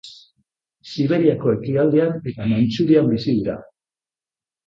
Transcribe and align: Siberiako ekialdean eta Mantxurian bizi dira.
Siberiako 0.91 1.51
ekialdean 1.57 2.17
eta 2.31 2.47
Mantxurian 2.53 3.13
bizi 3.13 3.35
dira. 3.43 3.59